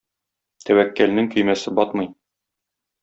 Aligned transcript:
Тәвәккәлнең 0.69 1.29
көймәсе 1.35 1.75
батмый. 1.81 2.13